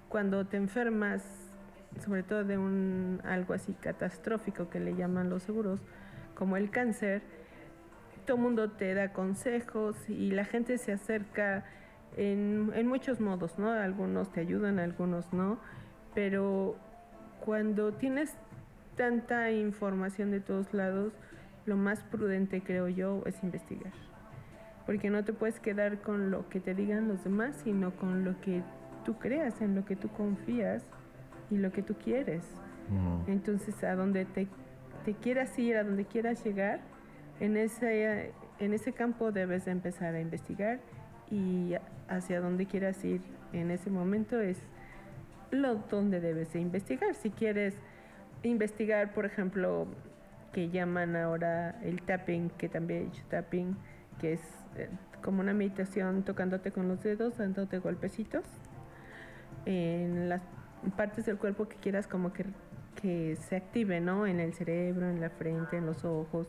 [0.10, 1.24] cuando te enfermas,
[2.06, 5.82] sobre todo de un algo así catastrófico que le llaman los seguros,
[6.36, 7.24] como el cáncer,
[8.28, 11.64] todo el mundo te da consejos y la gente se acerca
[12.18, 13.72] en, en, muchos modos, ¿no?
[13.72, 15.58] Algunos te ayudan, algunos no,
[16.14, 16.76] pero
[17.44, 18.36] cuando tienes
[18.98, 21.14] tanta información de todos lados,
[21.66, 23.94] lo más prudente, creo yo, es investigar.
[24.86, 28.40] Porque no te puedes quedar con lo que te digan los demás, sino con lo
[28.42, 28.62] que
[29.06, 30.86] tú creas, en lo que tú confías
[31.50, 32.44] y lo que tú quieres.
[33.28, 34.48] Entonces, a donde te,
[35.06, 36.80] te quieras ir, a donde quieras llegar,
[37.40, 40.80] en ese, en ese campo debes empezar a investigar
[41.30, 41.74] y
[42.08, 43.22] hacia donde quieras ir
[43.54, 44.58] en ese momento es
[45.52, 47.16] lo donde debes de investigar.
[47.16, 47.76] Si quieres
[48.44, 49.88] investigar, por ejemplo,
[50.52, 53.78] que llaman ahora el tapping, que también he hecho tapping,
[54.20, 54.42] que es
[54.76, 54.90] eh,
[55.22, 58.44] como una meditación tocándote con los dedos, dándote golpecitos
[59.66, 60.42] en las
[60.96, 62.46] partes del cuerpo que quieras como que,
[63.02, 64.26] que se active, ¿no?
[64.26, 66.48] En el cerebro, en la frente, en los ojos,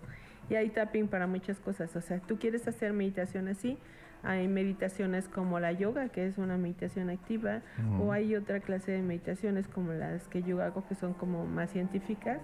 [0.51, 1.95] y hay tapping para muchas cosas.
[1.97, 3.79] O sea, tú quieres hacer meditación así,
[4.23, 7.63] hay meditaciones como la yoga, que es una meditación activa,
[8.01, 11.71] o hay otra clase de meditaciones como las que yo hago, que son como más
[11.71, 12.41] científicas,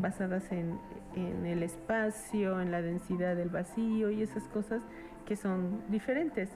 [0.00, 0.78] basadas en,
[1.16, 4.82] en, el espacio, en la densidad del vacío y esas cosas
[5.26, 6.50] que son diferentes.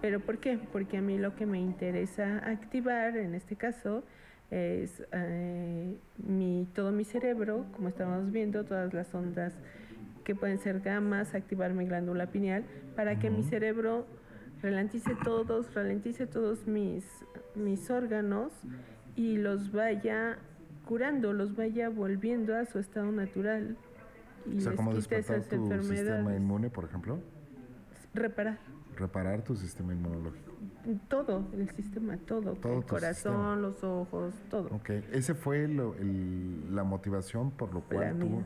[0.00, 0.58] ¿Pero por qué?
[0.72, 4.02] Porque a mí lo que me interesa activar, en este caso,
[4.50, 9.54] es eh, mi, todo mi cerebro, como estamos viendo, todas las ondas
[10.24, 12.64] que pueden ser gamas, activar mi glándula pineal,
[12.96, 14.06] para que mi cerebro
[14.62, 17.04] ralentice todos, ralentice todos mis,
[17.54, 18.52] mis órganos
[19.14, 20.38] y los vaya
[20.86, 23.76] curando, los vaya volviendo a su estado natural.
[24.50, 27.18] Y o sea, como despertar tu sistema inmune, por ejemplo.
[28.14, 28.58] Reparar.
[28.96, 30.53] Reparar tu sistema inmunológico.
[31.08, 32.52] Todo, el sistema, todo.
[32.52, 34.68] el corazón, los ojos, todo.
[34.74, 38.42] Ok, ese fue la motivación por lo cual tú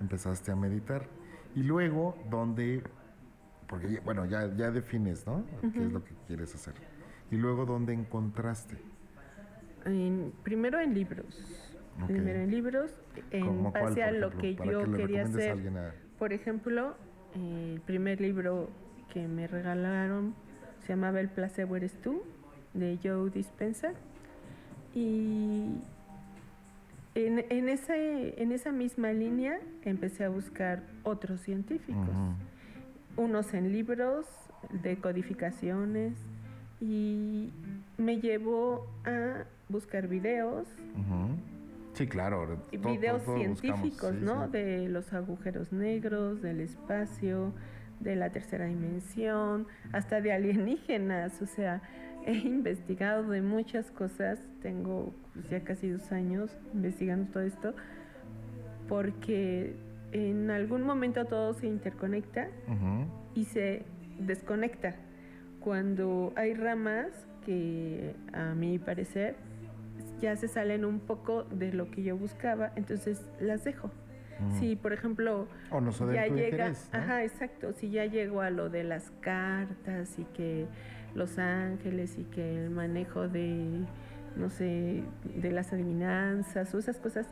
[0.00, 1.06] empezaste a meditar.
[1.54, 2.82] Y luego, ¿dónde?
[3.66, 5.44] Porque, bueno, ya, ya defines, ¿no?
[5.72, 6.74] ¿Qué es lo que quieres hacer?
[7.30, 8.76] Y luego, ¿dónde encontraste?
[10.42, 11.72] primero en libros.
[12.06, 12.90] Primero en libros,
[13.30, 15.56] en base a lo que yo quería hacer.
[16.18, 16.94] Por ejemplo,
[17.34, 18.68] el primer libro
[19.12, 20.34] que me regalaron
[20.86, 22.22] se llamaba El placebo eres tú,
[22.74, 23.92] de Joe Dispenza.
[24.94, 25.66] Y
[27.14, 32.16] en, en, ese, en esa misma línea empecé a buscar otros científicos,
[33.16, 34.26] unos en libros
[34.82, 36.14] de codificaciones
[36.80, 37.50] y
[37.98, 40.66] me llevó a buscar videos.
[41.94, 42.58] Sí, claro.
[42.70, 44.48] videos científicos, ¿no?
[44.48, 47.52] De los agujeros negros, del espacio,
[48.00, 51.82] de la tercera dimensión, hasta de alienígenas, o sea,
[52.26, 57.74] he investigado de muchas cosas, tengo pues, ya casi dos años investigando todo esto,
[58.88, 59.76] porque
[60.12, 62.48] en algún momento todo se interconecta
[63.34, 63.84] y se
[64.18, 64.94] desconecta.
[65.60, 67.08] Cuando hay ramas
[67.44, 69.36] que a mi parecer
[70.20, 73.90] ya se salen un poco de lo que yo buscaba, entonces las dejo.
[74.40, 74.58] Mm.
[74.60, 76.98] Si, por ejemplo, O no ya llega, interés, ¿no?
[76.98, 80.66] ajá, exacto, si ya llego a lo de las cartas y que
[81.14, 83.80] los ángeles y que el manejo de,
[84.36, 87.26] no sé, de las adivinanzas o esas cosas,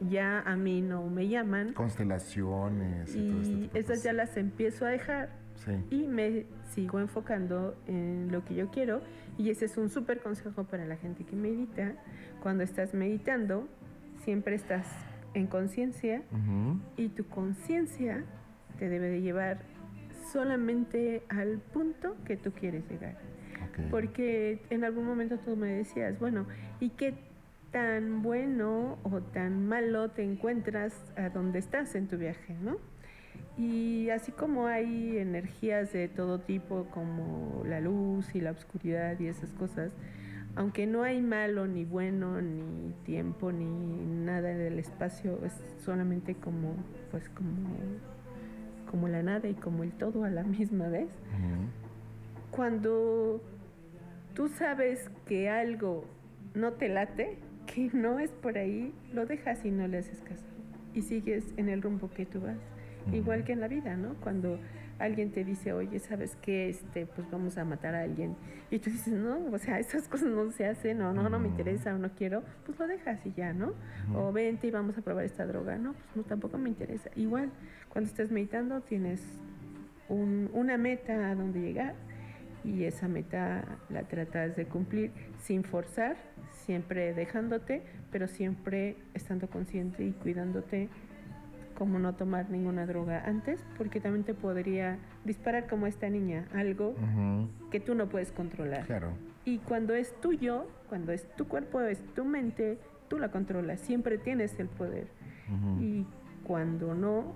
[0.00, 4.84] ya a mí no me llaman Constelaciones y, todo este tipo esas ya las empiezo
[4.86, 5.70] a dejar Sí.
[5.90, 9.02] y me sigo enfocando en lo que yo quiero
[9.38, 11.92] y ese es un súper consejo para la gente que medita.
[12.42, 13.68] Cuando estás meditando,
[14.24, 14.84] siempre estás
[15.34, 16.22] en conciencia
[16.96, 18.24] y tu conciencia
[18.78, 19.58] te debe de llevar
[20.32, 23.18] solamente al punto que tú quieres llegar.
[23.90, 26.46] Porque en algún momento tú me decías, bueno,
[26.80, 27.14] ¿y qué
[27.72, 32.76] tan bueno o tan malo te encuentras a donde estás en tu viaje, no?
[33.56, 39.26] Y así como hay energías de todo tipo, como la luz y la oscuridad y
[39.26, 39.90] esas cosas,
[40.56, 43.66] aunque no hay malo ni bueno, ni tiempo, ni
[44.24, 45.52] nada en el espacio, es
[45.84, 46.76] solamente como,
[47.10, 47.74] pues como,
[48.90, 51.08] como la nada y como el todo a la misma vez
[52.54, 53.42] cuando
[54.34, 56.04] tú sabes que algo
[56.54, 60.44] no te late, que no es por ahí, lo dejas y no le haces caso.
[60.94, 62.58] Y sigues en el rumbo que tú vas.
[63.12, 64.14] Igual que en la vida, ¿no?
[64.22, 64.58] Cuando
[64.98, 66.68] alguien te dice, oye, ¿sabes qué?
[66.70, 68.36] Este, pues vamos a matar a alguien.
[68.70, 71.46] Y tú dices, no, o sea, esas cosas no se hacen, o no, no me
[71.48, 71.56] Ujú.
[71.56, 73.72] interesa, o no quiero, pues lo dejas y ya, ¿no?
[74.14, 75.76] O vente y vamos a probar esta droga.
[75.76, 77.10] No, pues no, tampoco me interesa.
[77.16, 77.50] Igual,
[77.88, 79.20] cuando estás meditando tienes
[80.08, 81.94] un- una meta a donde llegar
[82.64, 85.10] y esa meta la tratas de cumplir
[85.42, 86.16] sin forzar,
[86.64, 90.88] siempre dejándote, pero siempre estando consciente y cuidándote
[91.74, 96.94] como no tomar ninguna droga antes, porque también te podría disparar como esta niña, algo
[97.70, 98.86] que tú no puedes controlar.
[98.86, 99.12] Claro.
[99.44, 104.18] Y cuando es tuyo, cuando es tu cuerpo, es tu mente, tú la controlas, siempre
[104.18, 105.08] tienes el poder.
[105.80, 106.06] Y
[106.44, 107.34] cuando no,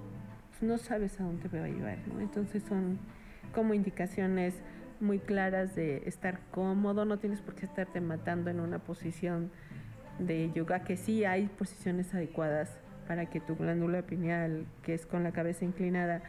[0.50, 2.20] pues no sabes a dónde te va a llevar, ¿no?
[2.20, 2.98] Entonces son
[3.54, 4.62] como indicaciones
[5.00, 9.50] muy claras de estar cómodo, no tienes por qué estarte matando en una posición
[10.18, 15.24] de yoga, que sí hay posiciones adecuadas para que tu glándula pineal, que es con
[15.24, 16.22] la cabeza inclinada,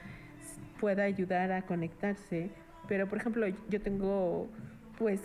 [0.80, 2.50] pueda ayudar a conectarse.
[2.88, 4.48] Pero, por ejemplo, yo tengo,
[4.98, 5.22] pues,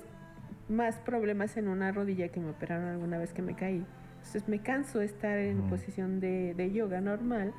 [0.69, 3.87] más problemas en una rodilla que me operaron alguna vez que me caí.
[4.17, 7.53] Entonces me canso de estar en posición de, de yoga normal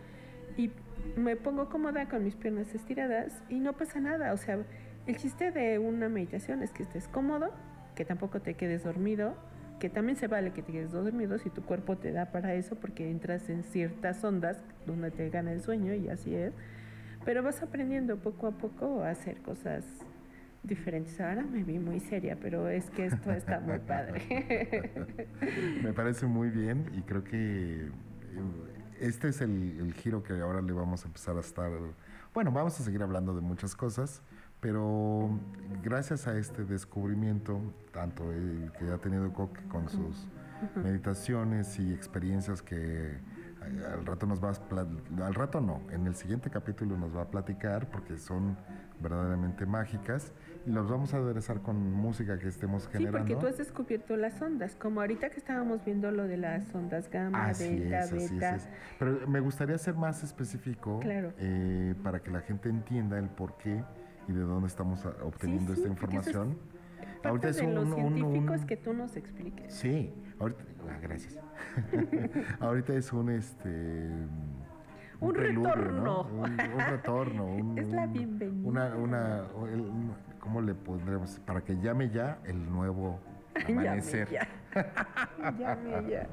[0.58, 0.72] y
[1.16, 4.34] me pongo cómoda con mis piernas estiradas y no pasa nada.
[4.34, 4.58] O sea,
[5.06, 7.52] el chiste de una meditación es que estés cómodo,
[7.96, 9.36] que tampoco te quedes dormido,
[9.80, 12.76] que también se vale que te quedes dormido si tu cuerpo te da para eso
[12.76, 16.54] porque entras en ciertas ondas donde te gana el sueño y así es.
[17.26, 19.84] Pero vas aprendiendo poco a poco a hacer cosas
[20.64, 21.20] diferentes.
[21.20, 25.28] Ahora me vi muy seria, pero es que esto está muy padre.
[25.84, 27.90] Me parece muy bien y creo que eh,
[29.00, 31.72] este es el, el giro que ahora le vamos a empezar a estar...
[32.34, 34.22] Bueno, vamos a seguir hablando de muchas cosas,
[34.70, 35.30] pero
[35.84, 37.62] gracias a este descubrimiento,
[37.94, 40.28] tanto el que ha tenido Coque con sus
[40.84, 43.18] meditaciones y experiencias que eh,
[43.94, 47.28] al rato nos va a al rato no, en el siguiente capítulo nos va a
[47.30, 48.58] platicar porque son
[49.00, 50.32] verdaderamente mágicas
[50.66, 53.20] y los vamos a aderezar con música que estemos Sí, generando.
[53.20, 57.08] porque tú has descubierto las ondas, como ahorita que estábamos viendo lo de las ondas
[57.12, 58.56] gamma, Así delta, es, así es, beta.
[58.56, 58.68] es.
[58.98, 61.34] Pero me gustaría ser más específico Claro.
[61.38, 63.84] eh, para que la gente entienda el por qué
[64.28, 66.58] y de dónde estamos a- obteniendo sí, esta es información.
[67.22, 69.74] Parte Ahorita es de lo un- un- científico un- que tú nos expliques.
[69.74, 71.40] Sí, ahorita, ah, gracias.
[72.60, 74.10] ahorita es un este
[75.20, 76.04] Un preludio, retorno.
[76.04, 76.22] ¿no?
[76.24, 78.68] Un, un retorno, un- Es la un- bienvenida.
[78.70, 79.38] Una, una,
[79.72, 81.40] el- un- ¿cómo le pondremos?
[81.46, 83.20] Para que llame ya el nuevo
[83.68, 84.30] Llame amanecer.
[84.30, 84.48] ya.
[85.58, 86.28] Llame ya.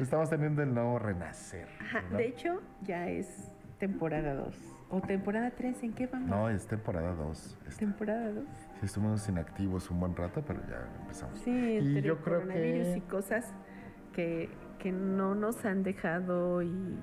[0.00, 1.68] Estamos teniendo el nuevo renacer.
[1.80, 4.56] Ajá, de hecho, ya es temporada 2.
[4.90, 6.28] O temporada 3, ¿en qué vamos?
[6.28, 7.56] No, es temporada 2.
[7.78, 8.44] Temporada 2.
[8.80, 11.38] Sí, estuvimos inactivos un buen rato, pero ya empezamos.
[11.40, 13.52] Sí, Y entre yo creo que- y cosas
[14.12, 16.98] que, que no nos han dejado y,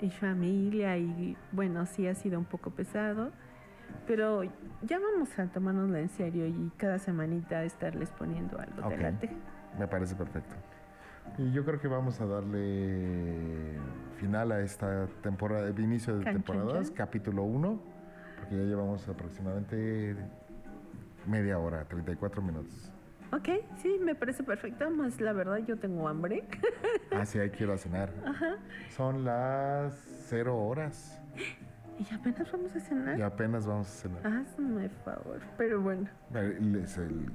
[0.00, 3.30] y familia y bueno, sí ha sido un poco pesado,
[4.06, 4.42] pero
[4.82, 8.90] ya vamos a tomárnoslo en serio y cada semanita estarles poniendo algo Ok.
[8.90, 9.30] de late.
[9.78, 10.54] Me parece perfecto.
[11.38, 13.78] Y yo creo que vamos a darle
[14.18, 17.80] final a esta temporada, inicio de temporadas, capítulo 1,
[18.38, 20.16] porque ya llevamos aproximadamente
[21.26, 22.92] media hora, 34 minutos.
[23.32, 26.44] Ok, sí, me parece perfecto, más la verdad yo tengo hambre.
[27.12, 28.08] Ah, sí, ahí quiero cenar.
[28.90, 29.92] Son las
[30.28, 31.20] 0 horas
[31.98, 33.18] y apenas vamos a cenar.
[33.18, 34.26] y apenas vamos a cenar.
[34.26, 36.08] Hazme favor, pero bueno.
[36.32, 37.32] Les- el-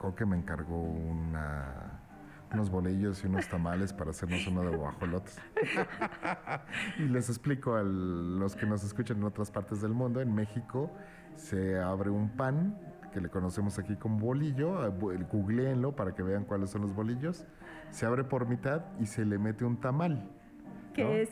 [0.00, 2.01] creo que me encargó una
[2.52, 5.38] unos bolillos y unos tamales para hacernos uno de guajolotes.
[6.98, 10.90] y les explico a los que nos escuchan en otras partes del mundo, en México
[11.36, 12.78] se abre un pan
[13.12, 17.46] que le conocemos aquí como bolillo, eh, googleenlo para que vean cuáles son los bolillos,
[17.90, 20.30] se abre por mitad y se le mete un tamal.
[20.94, 21.30] Que es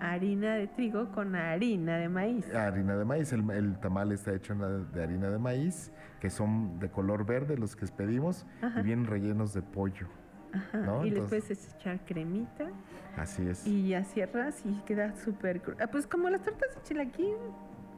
[0.00, 2.52] harina de trigo con harina de maíz.
[2.54, 7.26] Harina de maíz, el, tamal está hecho de harina de maíz, que son de color
[7.26, 8.46] verde los que pedimos
[8.78, 10.06] y vienen rellenos de pollo.
[10.52, 11.06] Ajá.
[11.06, 12.68] Y después puedes echar cremita.
[13.16, 13.66] Así es.
[13.66, 15.60] Y ya cierras y queda súper...
[15.80, 17.36] Ah, pues como las tortas de chilaquín.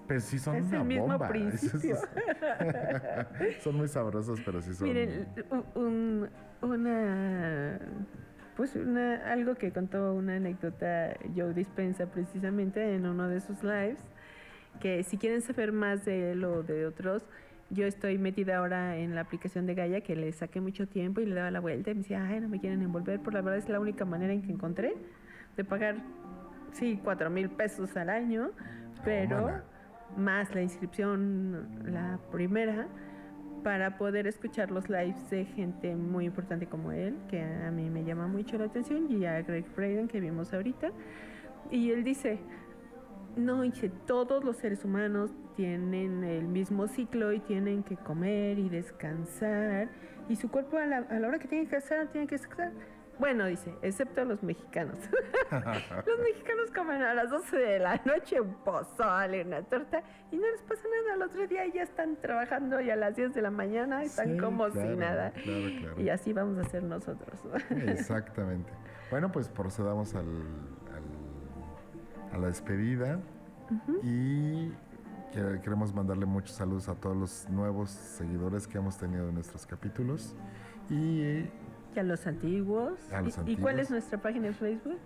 [0.06, 1.96] Pero sí son es el mismo principio.
[3.62, 4.88] son muy sabrosas, pero sí son...
[4.88, 5.26] Miren,
[6.60, 7.78] una...
[8.56, 13.98] Pues una, algo que contó una anécdota Joe Dispensa precisamente en uno de sus lives,
[14.78, 17.24] que si quieren saber más de él o de otros,
[17.72, 21.26] yo estoy metida ahora en la aplicación de Gaia que le saqué mucho tiempo y
[21.26, 23.58] le daba la vuelta y me decía, ay, no me quieren envolver, por la verdad
[23.58, 24.94] es la única manera en que encontré
[25.56, 25.96] de pagar,
[26.72, 28.50] sí, cuatro mil pesos al año,
[29.04, 29.62] pero
[30.16, 32.88] más la inscripción, la primera,
[33.62, 38.04] para poder escuchar los lives de gente muy importante como él, que a mí me
[38.04, 40.90] llama mucho la atención, y a Greg Braden que vimos ahorita.
[41.70, 42.38] Y él dice,
[43.36, 48.68] no, dice, todos los seres humanos tienen el mismo ciclo y tienen que comer y
[48.68, 49.88] descansar,
[50.28, 52.72] y su cuerpo a la, a la hora que tiene que hacer, tiene que descansar.
[53.18, 54.96] Bueno, dice, excepto los mexicanos.
[55.50, 60.50] los mexicanos comen a las 12 de la noche un pozole, una torta y no
[60.50, 61.14] les pasa nada.
[61.14, 64.70] Al otro día ya están trabajando y a las 10 de la mañana están como
[64.70, 65.32] si nada.
[65.98, 67.38] Y así vamos a hacer nosotros.
[67.70, 68.72] Exactamente.
[69.10, 70.26] Bueno, pues procedamos al,
[72.32, 73.20] a la despedida
[74.02, 74.70] y
[75.32, 80.34] queremos mandarle muchos saludos a todos los nuevos seguidores que hemos tenido en nuestros capítulos
[80.90, 81.46] y
[81.94, 82.98] y a los antiguos.
[83.46, 84.98] ¿Y, cuál es nuestra página en Facebook?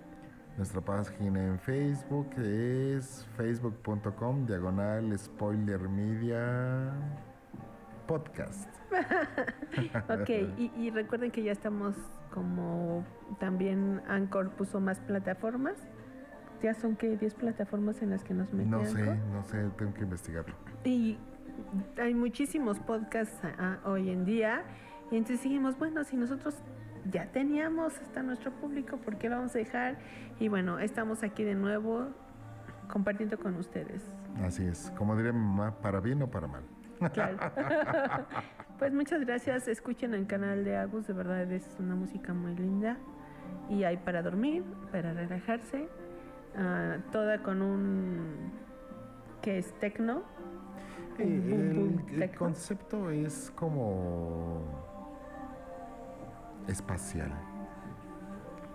[0.57, 6.93] Nuestra página en Facebook es facebook.com diagonal spoiler media
[8.07, 8.69] podcast.
[10.09, 10.31] ok,
[10.77, 11.95] y, recuerden que ya estamos
[12.33, 13.05] como
[13.41, 15.75] también Anchor puso más plataformas.
[16.63, 18.93] ¿Ya son que 10 plataformas en las que nos metemos?
[18.93, 20.55] No sé, no sé, tengo que investigarlo.
[20.85, 21.19] Y
[22.01, 24.63] hay muchísimos podcasts ah, hoy en día.
[25.11, 26.57] Y entonces dijimos, bueno, si nosotros
[27.11, 29.99] ya teníamos hasta nuestro público, ¿por qué lo vamos a dejar?
[30.41, 32.09] Y bueno, estamos aquí de nuevo
[32.89, 34.03] compartiendo con ustedes.
[34.43, 36.63] Así es, como diría mi mamá, para bien o para mal.
[37.13, 37.39] Claro.
[38.79, 42.97] pues muchas gracias, escuchen el canal de Agus, de verdad es una música muy linda
[43.69, 45.89] y hay para dormir, para relajarse,
[46.57, 48.53] ah, toda con un
[49.43, 50.23] que es tecno.
[51.19, 54.63] el concepto es como
[56.69, 57.33] espacial.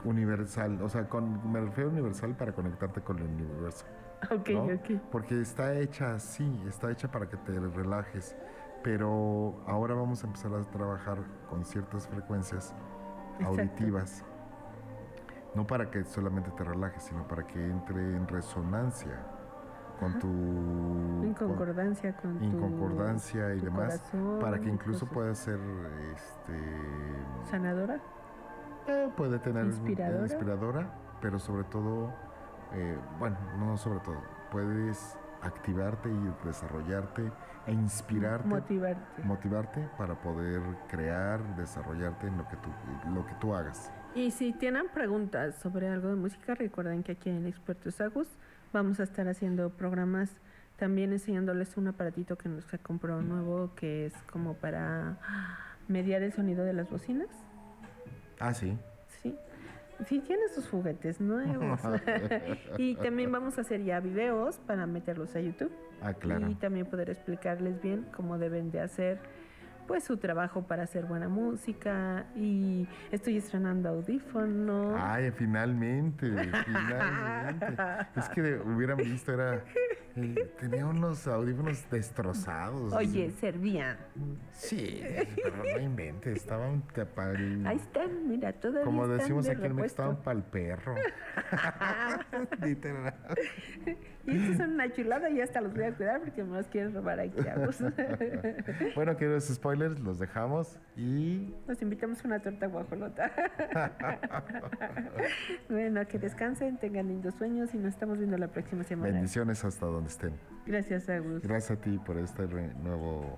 [0.03, 3.85] Universal, o sea, con, me refiero a universal para conectarte con el universo.
[4.29, 5.01] Ok, ok.
[5.11, 8.35] Porque está hecha así, está hecha para que te relajes.
[8.83, 11.17] Pero ahora vamos a empezar a trabajar
[11.49, 12.75] con ciertas frecuencias
[13.43, 14.23] auditivas.
[15.53, 19.19] No para que solamente te relajes, sino para que entre en resonancia
[20.01, 20.27] con tu...
[20.27, 24.01] En concordancia con, En concordancia y demás.
[24.39, 25.59] para que incluso pueda ser...
[26.13, 27.99] Este, ¿Sanadora?
[28.87, 29.65] Eh, puede tener...
[29.65, 30.23] Inspiradora.
[30.23, 32.11] Inspiradora, pero sobre todo...
[32.73, 34.17] Eh, bueno, no sobre todo.
[34.51, 37.31] Puedes activarte y desarrollarte
[37.67, 38.47] e inspirarte.
[38.47, 39.23] Motivarte.
[39.23, 42.69] Motivarte para poder crear, desarrollarte en lo que tú,
[43.13, 43.91] lo que tú hagas.
[44.13, 48.27] Y si tienen preguntas sobre algo de música, recuerden que aquí en Expertos Agus
[48.73, 50.29] vamos a estar haciendo programas
[50.75, 55.17] también enseñándoles un aparatito que nos compró nuevo que es como para
[55.87, 57.29] mediar el sonido de las bocinas.
[58.39, 58.77] Ah, sí.
[59.21, 59.37] Sí.
[60.07, 61.79] Sí, tiene sus juguetes nuevos.
[62.77, 65.71] y también vamos a hacer ya videos para meterlos a YouTube.
[66.01, 66.49] Ah, claro.
[66.49, 69.19] Y también poder explicarles bien cómo deben de hacer
[69.91, 74.95] pues su trabajo para hacer buena música y estoy estrenando audífonos.
[74.97, 76.31] Ay, finalmente,
[76.65, 77.65] finalmente.
[78.15, 79.61] es que hubieran visto, era
[80.15, 82.93] eh, tenía unos audífonos destrozados.
[82.93, 83.97] Oye, servían.
[84.53, 85.01] Sí,
[85.35, 86.83] pero no inventes, estaban
[87.13, 87.65] pal...
[87.65, 90.95] Ahí están, mira, todavía Como decimos aquí en México, estaban para el perro.
[92.61, 93.13] Literal.
[94.25, 96.93] Y estos son una chulada y hasta los voy a cuidar porque me los quieren
[96.93, 97.55] robar aquí a
[98.95, 101.53] bueno, queridos spoilers, los dejamos y...
[101.67, 103.31] Nos invitamos a una torta guajolota.
[105.69, 109.13] bueno, que descansen, tengan lindos sueños y nos estamos viendo la próxima semana.
[109.13, 110.33] Bendiciones hasta donde estén.
[110.65, 111.41] Gracias, Agus.
[111.41, 113.35] Gracias a ti por esta nueva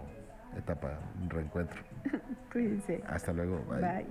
[0.58, 1.82] etapa, un reencuentro.
[2.52, 3.02] Cuídense.
[3.08, 3.64] Hasta luego.
[3.70, 4.06] Bye.